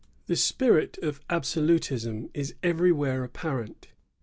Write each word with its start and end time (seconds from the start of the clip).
* 0.15 0.25
The 0.25 0.35
spirit 0.35 0.97
of 1.03 1.21
absolutism 1.29 2.31
is 2.33 2.55
everywrhere 2.63 3.23
apparent. 3.23 3.89